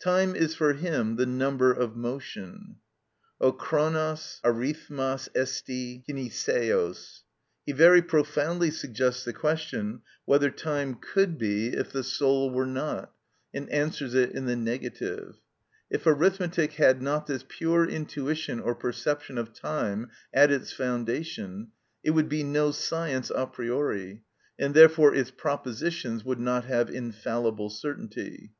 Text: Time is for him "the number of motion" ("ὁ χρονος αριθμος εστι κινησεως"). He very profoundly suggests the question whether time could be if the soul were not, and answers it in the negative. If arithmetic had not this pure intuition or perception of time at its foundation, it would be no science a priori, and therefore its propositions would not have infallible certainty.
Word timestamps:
Time 0.00 0.34
is 0.34 0.52
for 0.52 0.72
him 0.72 1.14
"the 1.14 1.26
number 1.26 1.72
of 1.72 1.94
motion" 1.94 2.74
("ὁ 3.40 3.56
χρονος 3.56 4.40
αριθμος 4.42 5.28
εστι 5.32 6.02
κινησεως"). 6.04 7.20
He 7.64 7.70
very 7.70 8.02
profoundly 8.02 8.72
suggests 8.72 9.24
the 9.24 9.32
question 9.32 10.00
whether 10.24 10.50
time 10.50 10.96
could 10.96 11.38
be 11.38 11.68
if 11.68 11.92
the 11.92 12.02
soul 12.02 12.50
were 12.50 12.66
not, 12.66 13.12
and 13.54 13.70
answers 13.70 14.14
it 14.14 14.32
in 14.32 14.46
the 14.46 14.56
negative. 14.56 15.36
If 15.88 16.04
arithmetic 16.04 16.72
had 16.72 17.00
not 17.00 17.28
this 17.28 17.44
pure 17.48 17.88
intuition 17.88 18.58
or 18.58 18.74
perception 18.74 19.38
of 19.38 19.52
time 19.54 20.10
at 20.34 20.50
its 20.50 20.72
foundation, 20.72 21.68
it 22.02 22.10
would 22.10 22.28
be 22.28 22.42
no 22.42 22.72
science 22.72 23.30
a 23.32 23.46
priori, 23.46 24.22
and 24.58 24.74
therefore 24.74 25.14
its 25.14 25.30
propositions 25.30 26.24
would 26.24 26.40
not 26.40 26.64
have 26.64 26.90
infallible 26.90 27.70
certainty. 27.70 28.50